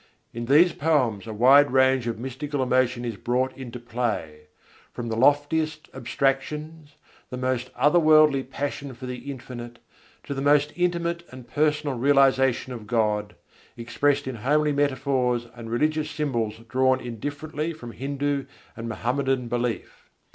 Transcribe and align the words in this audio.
In 0.33 0.45
these 0.47 0.73
poems 0.73 1.27
a 1.27 1.31
wide 1.33 1.69
range 1.69 2.07
of 2.07 2.17
mystical 2.17 2.63
emotion 2.63 3.05
is 3.05 3.17
brought 3.17 3.55
into 3.55 3.79
play: 3.79 4.47
from 4.91 5.09
the 5.09 5.15
loftiest 5.15 5.89
abstractions, 5.93 6.95
the 7.29 7.37
most 7.37 7.71
otherworldly 7.75 8.49
passion 8.49 8.95
for 8.95 9.05
the 9.05 9.29
Infinite, 9.29 9.77
to 10.23 10.33
the 10.33 10.41
most 10.41 10.73
intimate 10.75 11.21
and 11.29 11.47
personal 11.47 11.99
realization 11.99 12.73
of 12.73 12.87
God, 12.87 13.35
expressed 13.77 14.25
in 14.25 14.37
homely 14.37 14.71
metaphors 14.71 15.45
and 15.53 15.69
religious 15.69 16.09
symbols 16.09 16.57
drawn 16.67 16.99
indifferently 16.99 17.71
from 17.71 17.91
Hindu 17.91 18.47
and 18.75 18.89
Mohammedan 18.89 19.49
belief. 19.49 20.09